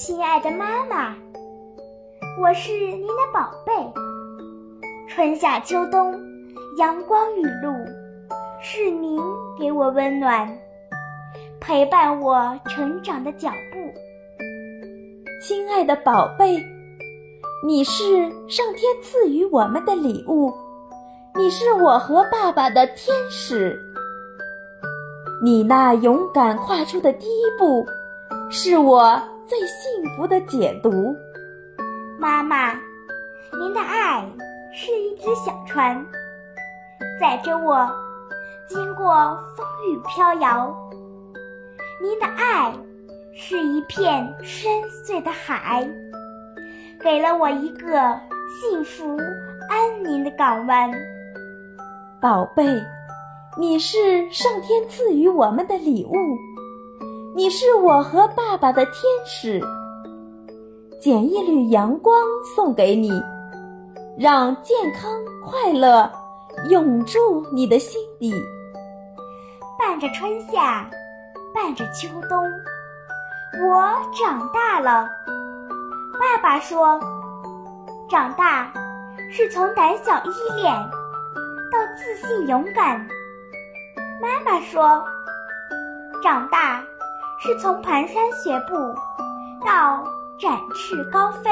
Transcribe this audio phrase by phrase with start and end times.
[0.00, 1.16] 亲爱的妈妈，
[2.40, 3.72] 我是您的宝贝。
[5.08, 6.14] 春夏秋冬，
[6.76, 7.72] 阳光雨露，
[8.62, 9.20] 是您
[9.58, 10.56] 给我温暖，
[11.58, 13.92] 陪伴我成长的脚步。
[15.42, 16.64] 亲爱的宝贝，
[17.66, 20.54] 你是上天赐予我们的礼物，
[21.34, 23.76] 你是我和爸爸的天使。
[25.42, 27.84] 你那勇敢跨出的第一步，
[28.48, 29.20] 是我。
[29.48, 31.16] 最幸福的解读，
[32.18, 32.74] 妈妈，
[33.58, 34.22] 您的爱
[34.74, 36.04] 是一只小船，
[37.18, 37.90] 载着我
[38.68, 40.76] 经过风雨飘摇。
[42.02, 42.70] 您的爱
[43.32, 44.70] 是一片深
[45.06, 45.88] 邃的海，
[47.02, 48.20] 给了我一个
[48.60, 49.16] 幸福
[49.70, 50.92] 安宁的港湾。
[52.20, 52.66] 宝贝，
[53.56, 56.14] 你是上天赐予我们的礼物。
[57.38, 58.94] 你是我和爸爸的天
[59.24, 59.60] 使，
[61.00, 62.20] 捡一缕阳光
[62.56, 63.12] 送给你，
[64.18, 65.08] 让健康
[65.46, 66.10] 快乐
[66.68, 68.34] 永驻你的心底。
[69.78, 70.90] 伴着春夏，
[71.54, 72.42] 伴着秋冬，
[73.62, 73.84] 我
[74.20, 75.08] 长大了。
[76.18, 76.98] 爸爸说，
[78.10, 78.68] 长大
[79.30, 82.98] 是从胆小依恋到自信勇敢。
[84.20, 85.00] 妈妈说，
[86.20, 86.82] 长大。
[87.40, 88.74] 是从蹒跚学步
[89.64, 90.04] 到
[90.40, 91.50] 展翅高飞。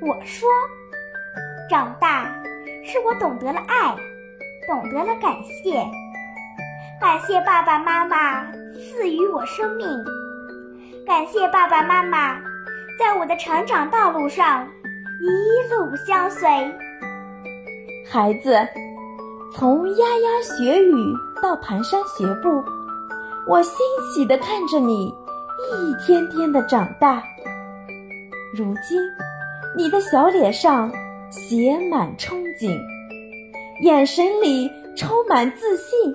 [0.00, 0.48] 我说，
[1.70, 2.24] 长大
[2.84, 3.96] 是我懂得了爱，
[4.68, 5.86] 懂得了感谢，
[7.00, 8.44] 感谢爸爸妈妈
[8.74, 9.86] 赐予我生命，
[11.06, 12.38] 感谢爸爸妈妈
[12.98, 14.68] 在我的成长道路上
[15.20, 16.48] 一路相随。
[18.10, 18.54] 孩子，
[19.54, 20.92] 从牙牙学语
[21.40, 22.62] 到蹒跚学步。
[23.46, 23.76] 我欣
[24.14, 27.22] 喜地看着你一天天的长大，
[28.56, 28.98] 如今
[29.76, 30.90] 你的小脸上
[31.30, 32.74] 写满憧憬，
[33.82, 36.14] 眼神里充满自信。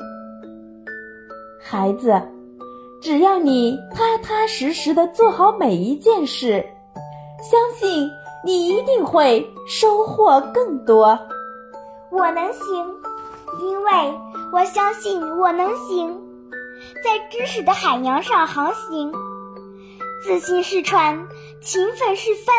[1.62, 2.20] 孩子，
[3.00, 6.66] 只要你踏踏实实的做好每一件事，
[7.44, 8.10] 相信
[8.44, 11.20] 你一定会收获更多。
[12.10, 12.88] 我能行，
[13.62, 13.92] 因为
[14.52, 16.29] 我相信我能行。
[17.04, 19.12] 在知识的海洋上航行，
[20.24, 21.28] 自信是船，
[21.62, 22.56] 勤奋是帆，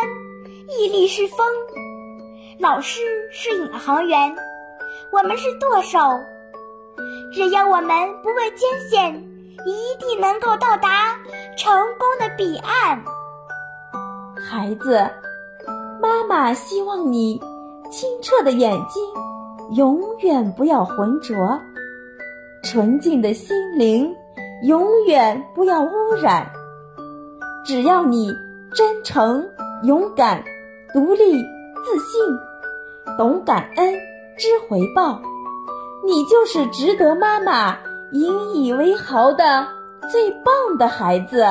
[0.78, 1.38] 毅力是风。
[2.58, 3.00] 老师
[3.32, 4.36] 是引航员，
[5.12, 5.98] 我们是舵手。
[7.32, 9.14] 只要我们不畏艰险，
[9.64, 11.16] 一定能够到达
[11.56, 13.02] 成功的彼岸。
[14.48, 15.08] 孩子，
[16.02, 17.40] 妈妈希望你
[17.90, 19.02] 清澈的眼睛
[19.76, 21.60] 永远不要浑浊。
[22.62, 24.14] 纯净的心灵，
[24.62, 25.90] 永远不要污
[26.22, 26.46] 染。
[27.64, 28.32] 只要你
[28.74, 29.46] 真诚、
[29.84, 30.42] 勇敢、
[30.92, 31.42] 独立、
[31.84, 32.20] 自信，
[33.16, 33.94] 懂感恩、
[34.36, 35.20] 知回报，
[36.04, 37.76] 你就是值得妈妈
[38.12, 39.66] 引以为豪的
[40.10, 41.44] 最棒的孩子。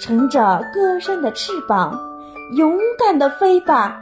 [0.00, 1.98] 乘着歌声的翅膀，
[2.56, 4.00] 勇敢的飞吧，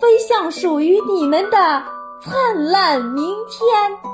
[0.00, 1.82] 飞向属于你们的
[2.20, 4.13] 灿烂明天。